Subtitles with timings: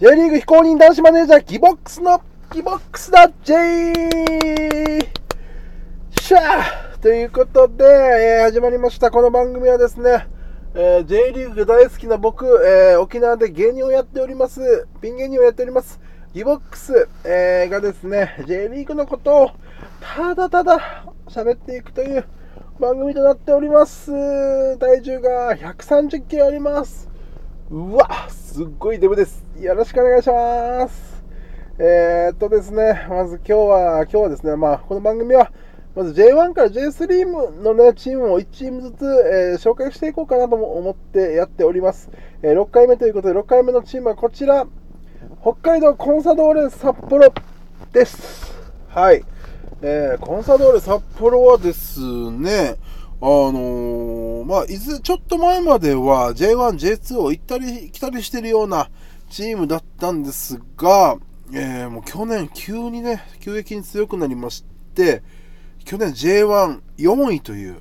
[0.00, 3.92] J リーグ非公認男子マネージャーギボックスのギボックスだ J!
[6.20, 9.10] しゃーということで、えー、始まりました。
[9.10, 10.28] この番組はですね、
[10.76, 14.86] えー、J リーグ大好きな僕、えー、沖縄で芸人をやっております。
[15.02, 15.98] ピン芸人をやっております。
[16.32, 19.50] ギボックス、えー、がですね J リーグのことを
[20.00, 22.24] ただただ喋っていくという
[22.78, 24.12] 番組となっております。
[24.78, 27.07] 体重が130キロあります。
[27.70, 29.44] うわすっごいデブです。
[29.60, 31.22] よろしくお願いします。
[31.78, 35.52] えー、っとですね、まず今日は、今日はですね、まあ、この番組は、
[35.94, 42.08] まず J1 から J3 のね、チームを1チームずつ、えー、紹介していこうかなと思ってやっております。
[42.40, 44.66] えー、6回目ということで、6回目のチームはこちら、
[45.42, 47.34] 北海道コンサドーレ札幌
[47.92, 48.50] です。
[48.88, 49.22] はい。
[49.82, 52.00] えー、コンサドーレ札幌はです
[52.30, 52.76] ね、
[53.20, 58.90] あのー、まあ、いず、ちょっと前までは J1、J2 を行ったり来たりしてるような
[59.28, 61.16] チームだったんですが、
[61.52, 65.22] えー、もう去年急にね、急激に強くなりまして、
[65.84, 67.80] 去年 J14 位という、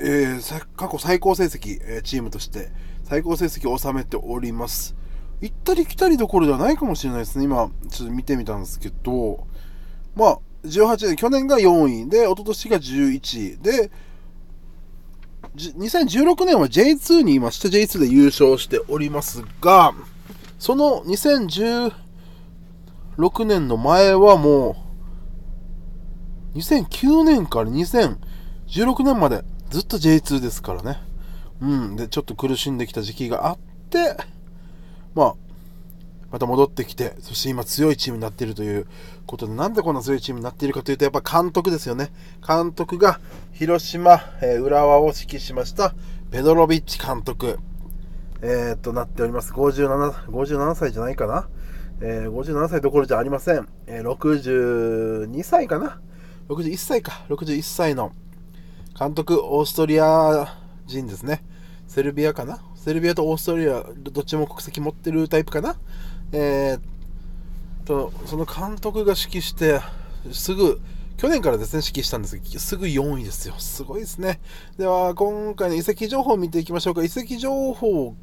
[0.00, 2.70] えー、過去最高成績、えチームとして
[3.02, 4.94] 最高成績を収めております。
[5.40, 7.44] 行ったり来たりどころではないかもしれないですね。
[7.44, 9.46] 今、ちょっと見てみたんですけど、
[10.14, 13.90] まあ、18年、去年が4位で、一昨年が11位で、
[15.56, 17.68] 2016年は J2 にいました。
[17.68, 19.94] J2 で優勝しておりますが、
[20.58, 21.92] その2016
[23.44, 24.76] 年の前はも
[26.54, 30.98] う、2009年から2016年までずっと J2 ですからね。
[31.60, 31.96] うん。
[31.96, 33.58] で、ちょっと苦しんできた時期があっ
[33.90, 34.16] て、
[35.14, 35.34] まあ、
[36.30, 38.86] また戻ってきて、そして今強いチームになっているという
[39.26, 42.12] ことで、なんでこんな強いチームになっているかというと、やっぱ監督ですよね。
[42.46, 43.20] 監督が
[43.52, 45.94] 広島、えー、浦和を指揮しました
[46.30, 47.58] ペドロビッチ監督、
[48.42, 49.52] えー、となっております。
[49.52, 51.48] 57、57歳じゃないかな？
[52.00, 53.68] えー、57歳どころじゃありません。
[53.86, 56.00] えー、62歳かな
[56.48, 57.24] ？61歳か。
[57.28, 58.12] 61歳の
[58.98, 60.56] 監督、オーストリア
[60.86, 61.44] 人ですね。
[61.88, 62.60] セルビアかな？
[62.76, 65.76] セルビアとオーストリア、どっちも国籍持ってるタイプかな？
[66.32, 69.80] えー、と、その監督が指揮して、
[70.32, 70.80] すぐ、
[71.16, 73.54] 去年からですね、指揮したんですけど、すぐ4位ですよ。
[73.58, 74.40] すごいですね。
[74.78, 77.02] では、今回の移籍情報を見ていきましょうか。
[77.02, 78.14] 移籍情報、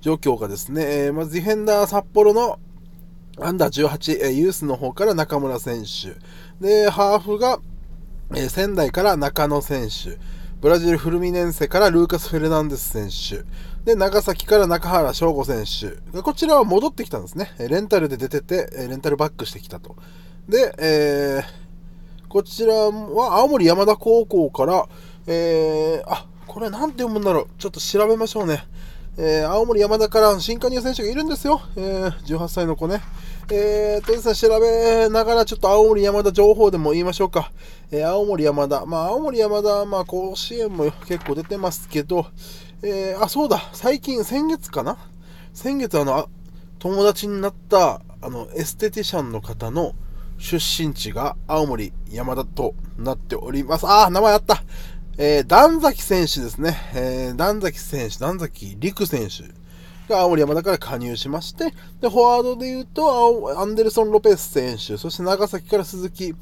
[0.00, 2.58] 状況がですね、えー、まずディフェンダー札幌の
[3.40, 6.16] アンダー18、えー、ユースの方から中村選手。
[6.64, 7.58] で、ハーフが、
[8.34, 10.18] えー、仙台から中野選手。
[10.60, 13.44] ブラジルフルミネンセからルーカス・フェルナンデス選手。
[13.84, 16.22] で、長崎から中原翔吾選手。
[16.22, 17.52] こちらは戻ってきたんですね。
[17.58, 19.96] レンタルで出てて、レンタルバックしてきたと。
[20.48, 24.86] で、えー、こちらは青森山田高校から、
[25.26, 27.46] えー、あ、これなんて読むんだろう。
[27.58, 28.64] ちょっと調べましょうね。
[29.18, 31.60] えー、青森山田から新加入選手がいるんですよ。
[31.76, 33.02] えー、18歳の子ね。
[33.50, 37.50] えー、とですね、調べながらちょっと青森山田情報でも言いましょうか。
[37.90, 38.86] えー、青森山田。
[38.86, 42.26] まあ、青森山田、まあ、甲子園も結構出てますけど、
[42.84, 44.98] えー、あ、そうだ、最近、先月かな？
[45.54, 46.28] 先月、あの、
[46.80, 49.94] 友達になった、あの、エステティシャンの方の
[50.38, 53.86] 出身地が青森山田となっております。
[53.86, 54.64] あ、名前あった。
[55.16, 56.76] えー、段崎選手ですね。
[56.94, 59.44] えー、段崎選手、段崎陸選手
[60.12, 61.66] が青森山田から加入しまして、
[62.00, 66.34] で、フォワードで言うと、アンデルソン・ロペス選手、そして長崎から鈴木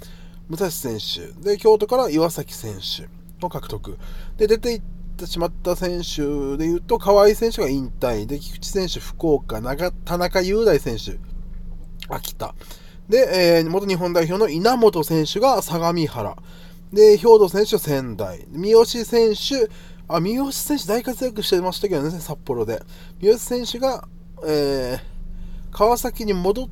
[0.48, 3.08] 武蔵選手、で、京都から岩崎選手
[3.44, 3.98] を獲得。
[4.38, 4.82] で、出ていっ
[5.20, 8.26] てしまった選手で言うと、河合選手が引退。
[8.26, 9.60] で、菊池選手、福岡、
[10.04, 11.18] 田中雄大選手、
[12.08, 12.54] 秋田。
[13.08, 16.36] で、えー、元日本代表の稲本選手が相模原。
[16.92, 18.46] で、兵藤選手仙台。
[18.50, 19.70] 三好選手、
[20.08, 22.82] あ、三好選手大活躍してましたけどね、札幌で。
[23.20, 24.08] 三好選手が、
[24.46, 26.68] えー、川崎に戻っ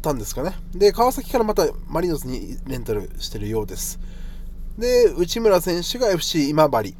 [0.00, 0.52] たんですかね。
[0.74, 3.98] で、川崎からまたマリノスにレンタルしてるようです。
[4.78, 6.94] で、内村選手が FC 今治。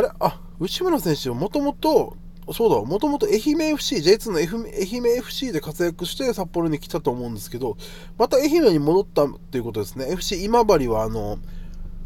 [0.00, 0.10] あれ？
[0.18, 2.16] あ、内村選手はもともと、
[2.52, 7.76] そうだ、もともと愛媛 FC、J2 の F 愛媛 FC で活躍して札幌に来たと思うんですけど、
[8.18, 10.10] また愛媛に戻ったっていうことですね。
[10.10, 11.38] FC 今治は、あの、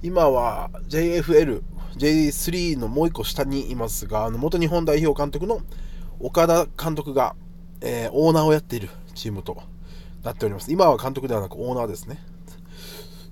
[0.03, 1.63] 今は JFL、
[1.97, 5.61] J3 のもう一個下にいますが、あの元日本代表監督の
[6.21, 7.37] 岡田監督が、
[7.81, 9.57] えー、オーナーをやっているチームと
[10.23, 10.73] なっております。
[10.73, 12.19] 今は監督ではなくオーナーですね。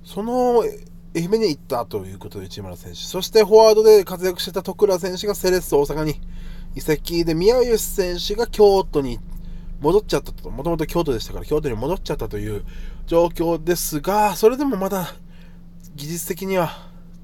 [0.04, 0.64] その
[1.14, 3.00] 愛媛に行ったということで、内村選手。
[3.00, 6.20] そしてフォワードで活躍してた徳倉選手がセレッソ大阪に
[6.74, 9.18] 移籍で、宮吉選手が京都に
[9.80, 10.48] 戻っちゃったと。
[10.50, 12.64] もともと京都でしたから京都に戻っちゃったという
[13.06, 15.14] 状況ですが、それでもまだ
[15.94, 16.70] 技術的には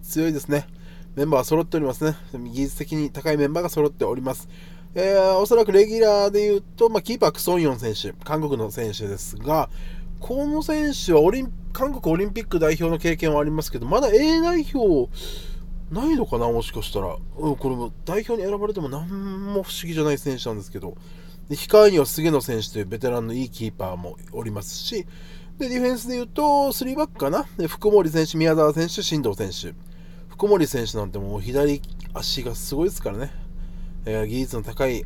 [0.03, 0.67] 強いですね。
[1.15, 2.17] メンバー揃っておりますね。
[2.33, 4.49] 技術的に高いメンバーが揃っております。
[4.95, 9.69] えー、おそらくレギュラーで言うと、まあ、キーパークソンヨン選手、韓国の選手ですが、
[10.21, 15.09] この選手はオリン韓国オリンピック代表の経験はありますけど、まだ A 代表
[15.93, 17.17] ないのかな、もしかしたら。
[17.39, 19.07] うん、これも代表に選ばれても何
[19.55, 20.97] も不思議じゃない選手なんですけど、
[21.49, 25.07] で控えには菅野選手というベテランのいいキーパーもおりますし、
[25.59, 29.79] でディフェンスで言うと、3バックかな、で福森選手、宮澤選手、進藤選手、
[30.29, 31.81] 福森選手なんてもう左
[32.13, 33.31] 足がすごいですからね、
[34.05, 35.05] えー、技術の高い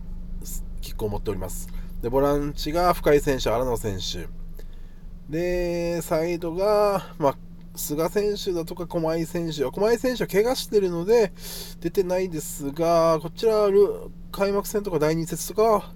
[0.80, 1.68] キックを持っております。
[2.00, 4.26] でボランチが深井選手、荒野選手、
[5.32, 7.36] でサイドが、まあ、
[7.74, 11.32] 菅選手だとか駒井選手は、駒井選手は怪我してるので
[11.80, 13.54] 出てないですが、こちら
[14.30, 15.90] 開幕戦とか第2節とか、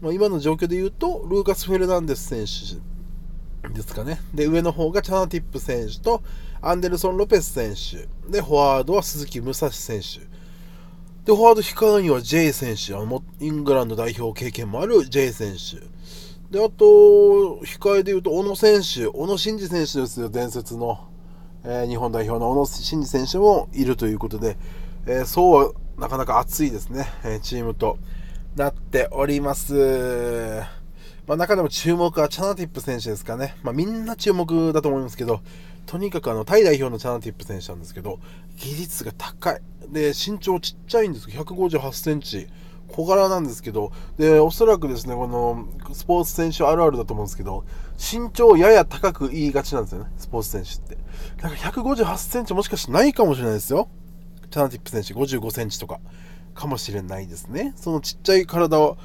[0.00, 4.20] まあ、今の状況で言うと、ルーカス・フェルナンデス選手ですかね。
[4.34, 6.24] で、上の方がチャナティップ選手と
[6.60, 8.08] アンデルソン・ロペス選手。
[8.28, 10.18] で、フォワードは鈴木武蔵選手。
[11.24, 12.96] で、フォワード控えには J 選手。
[12.96, 15.86] あのイングランド代表経験もある J 選手。
[16.50, 16.84] で、あと、
[17.64, 21.06] 控えで言うと、小野選手、小野伸二選手ですよ、伝説の、
[21.62, 24.56] えー、日本代表の小野伸二選手もいるということで、
[25.06, 27.98] えー、そうはなかなか熱いですね、え、チームと
[28.56, 30.62] なっております。
[31.26, 33.54] まあ、中でも注目はチャナティップ選手ですかね。
[33.62, 35.42] まあ、みんな注目だと思いますけど、
[35.84, 38.20] とにかくあのタイ代表のチャナティップ選手なんですけど、
[38.56, 39.60] 技術が高い。
[39.90, 42.48] で、身長ちっちゃいんですけど、158センチ。
[42.88, 47.64] 小柄なんですけど、で、おそらくですね、このスポーツ選手あるあるだと思うんですけど、
[47.96, 50.98] 身長やや高く言いがちなんですよね、スポーツ選手って。
[51.42, 53.88] だか158センチもしかしてないかもしれないですよ。
[54.50, 56.00] チャナティップ選手55センチとか、
[56.54, 57.74] かもしれないですね。
[57.76, 58.96] そのちっちゃい体を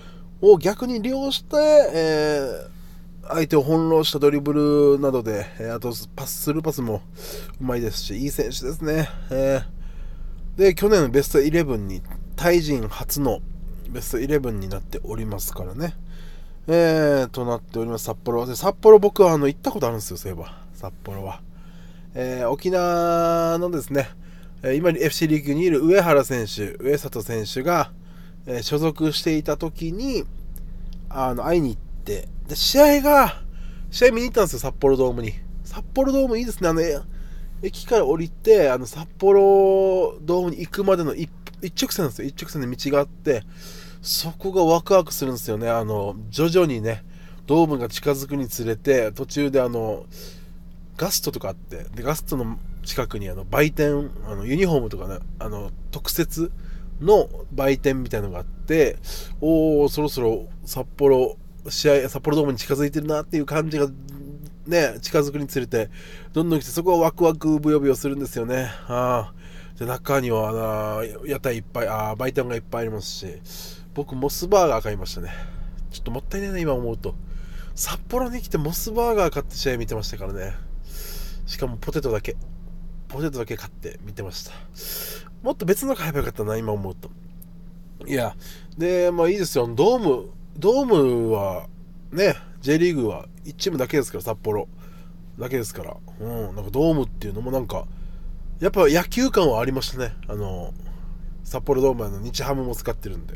[0.59, 1.57] 逆に利用して、
[1.93, 4.53] えー、相手を翻弄したドリブ
[4.93, 7.01] ルなどで、えー、あとパスするパスも
[7.59, 9.09] うまいですし、いい選手ですね。
[9.29, 12.01] えー、で、去年のベスト11に、
[12.35, 13.39] タイ人初の
[13.93, 15.95] ベスト11になっておりますからね。
[16.67, 18.45] えー、となっております、札幌。
[18.45, 20.57] で、札幌僕はあの行ったことあるんですよ、そういえば。
[20.73, 21.41] 札幌は。
[22.15, 24.09] えー、沖縄のですね、
[24.75, 27.91] 今 FC リーグにいる上原選手、上里選手が、
[28.45, 30.23] えー、所属していた時に、
[31.09, 33.41] あの、会いに行って、で、試合が、
[33.91, 35.33] 試合見に行ったんですよ、札幌ドームに。
[35.63, 36.81] 札幌ドームいいですね、あの、
[37.61, 41.29] 駅から降りて、あの、札幌ドームに行くまでの一
[41.81, 42.27] 直線なんですよ。
[42.27, 43.43] 一直線で道があって、
[44.03, 45.69] そこがワクワクするんですよね。
[45.69, 47.03] あの、徐々にね、
[47.47, 50.05] ドームが近づくにつれて、途中であの、
[50.97, 56.51] ガストとかあって、で、ガストの近くにあの売店、あのユニフォームとかね、あの、特設
[56.99, 58.97] の売店みたいのがあって、
[59.39, 61.37] おおそろそろ札幌、
[61.69, 63.87] 試合、札幌ドームに近づいてるなっていう感じが
[64.67, 65.89] ね、近づくにつれて、
[66.33, 68.69] どんどん来て、そこはワクワクブヨブヨするんですよね。
[68.87, 69.31] あ
[69.79, 73.41] で中にはあ屋台いっぱい、あ売店がいっぱいありますし、
[73.93, 75.31] 僕、モスバーガー買いましたね。
[75.91, 77.15] ちょっともったいないな、今思うと。
[77.75, 80.53] 札幌に来てモスバーガー買って試合見てましたからね。
[81.45, 82.35] しかもポテトだけ。
[83.07, 84.51] ポテトだけ買って見てました。
[85.41, 87.09] もっと別の買えばよかったな、今思うと。
[88.05, 88.35] いや、
[88.77, 89.67] で、まあいいですよ。
[89.67, 91.67] ドーム、ドームは、
[92.11, 94.67] ね、J リーグは1チームだけですから、札幌。
[95.39, 95.97] だけですから。
[96.19, 97.85] うん、なんかドームっていうのもなんか、
[98.59, 100.13] やっぱ野球感はありましたね。
[100.27, 100.73] あの、
[101.43, 103.35] 札幌ドームの日ハムも使ってるんで。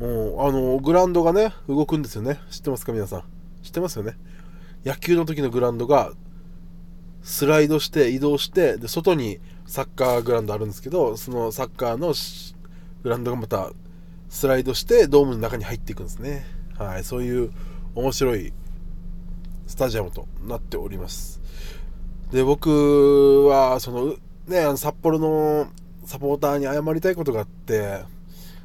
[0.00, 2.40] うん、あの、グラウンドがね、動くんですよね。
[2.50, 3.22] 知ってますか皆さん？
[3.62, 4.16] 知ってますよね？
[4.84, 6.12] 野球の時のグラウンドが
[7.22, 12.14] スライドして移動してで外にサッカーグラウンドあるんですけどそのサッカーの
[13.04, 13.70] グラウンドがまた
[14.28, 16.44] スライドしてドームの中に入っていくんですね
[16.76, 17.52] はいそういう
[17.94, 18.52] 面白い
[19.68, 21.40] スタジアムとなっております
[22.32, 25.68] で僕はそのねあの札幌の
[26.04, 28.00] サポーターに謝りたいことがあって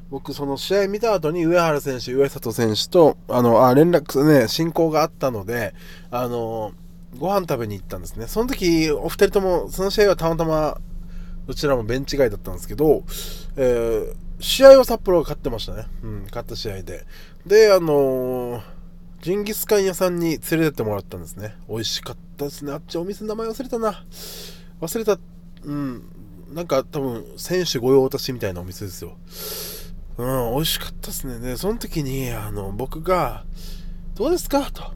[0.10, 5.74] 僕その試合見た後に上原選手上里選手とあのあ連絡ね進行があったので
[6.10, 6.74] あの
[7.18, 8.28] ご飯食べに行ったんですね。
[8.28, 10.78] その時、お二人とも、その試合はたまたま、
[11.48, 13.04] どちらもベンチ外だったんですけど、
[13.56, 15.86] えー、試合は札幌が勝ってましたね。
[16.04, 17.06] うん、勝った試合で。
[17.46, 18.62] で、あのー、
[19.22, 21.56] ジンギスカン屋さんに連れてってもらったんですね。
[21.70, 22.74] 美味しかったですね。
[22.74, 24.04] あっちお店の名前忘れたな。
[24.82, 25.18] 忘れた、
[25.68, 26.04] うん、
[26.54, 29.18] なんか多分、選手御用達みたいなお店ですよ。
[30.18, 31.40] うん、美味しかったですね。
[31.40, 33.44] で、その時に、あの、僕が、
[34.16, 34.72] どうですか？
[34.72, 34.92] と。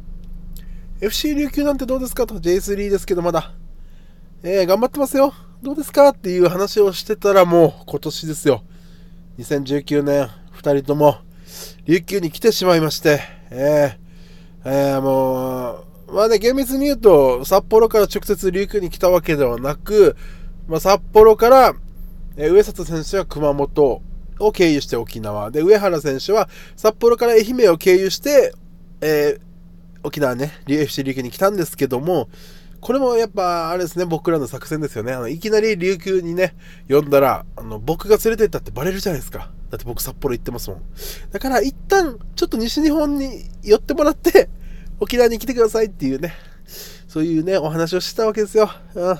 [1.01, 2.25] FC 琉球なんてどうですか？
[2.25, 3.53] と J3 ですけどまだ。
[4.43, 5.33] えー、頑張ってますよ。
[5.61, 6.09] どうですか？
[6.09, 8.63] っていう話をしてたらもう今年ですよ。
[9.37, 11.17] 2019年、2人とも
[11.85, 13.19] 琉球に来てしまいまして、
[13.51, 20.15] えー、えー、もう、まあね、厳密に言うと、札幌から直接琉球に来たわけではなく、
[20.67, 21.73] まあ、札幌から、
[22.37, 24.01] え、上里選手は熊本、
[24.41, 25.51] を経由して沖縄。
[25.51, 28.53] で、上原選手は札幌から愛媛を経由して、
[29.01, 29.41] えー、
[30.03, 32.29] 沖縄ね、FC 琉球に来たんですけども、
[32.79, 35.13] これもやっぱ、あれですね、僕らの作戦ですよね。
[35.13, 36.55] あの、いきなり琉球にね、
[36.89, 39.51] 呼んだら、あの、僕が連れてったってバレるじゃないですか。
[39.69, 40.81] だって僕札幌行ってますもん。
[41.31, 44.49] だから一旦、ちょっと西日本に寄ってもらって、
[44.99, 46.33] 沖縄に来てくださいっていうね、
[47.07, 48.71] そういうね、お話をしてたわけですよ。
[48.95, 49.19] うん。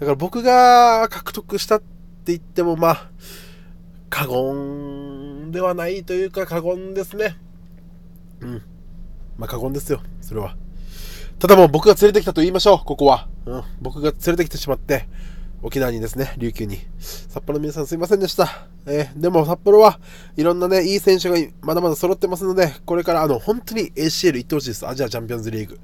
[0.00, 1.84] だから僕が獲得したって
[2.32, 3.10] 言っても、まあ、
[4.08, 7.36] 過言ではないというか過言ですね。
[8.40, 8.62] うん。
[9.36, 10.56] まあ過言ですよ、それは。
[11.38, 13.28] ただもう僕が連れてきたと言いましょう、ここは。
[13.44, 13.62] うん。
[13.82, 15.06] 僕が連れてきてしまって、
[15.62, 16.78] 沖縄にですね、琉球に。
[16.98, 18.66] 札幌の皆さんすいませんでした。
[18.86, 19.98] えー、でも札幌は
[20.36, 24.88] いろんなね、いい選手がまだまだ揃ってますので、これからあの、本当に ACL 行ってほしいです。
[24.88, 25.78] アジアチャンピオンズリーグ。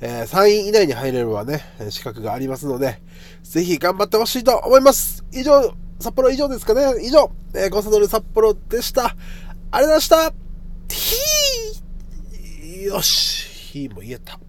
[0.00, 3.02] えー、3位以内に入れればね、資格がありますので、
[3.42, 5.24] ぜひ頑張ってほしいと思います。
[5.32, 7.04] 以上、札幌以上ですかね。
[7.04, 9.04] 以上、えー、コンサドル札幌でした。
[9.04, 10.32] ありがとうございました。
[10.88, 14.40] ひーよし、ひーも言えた。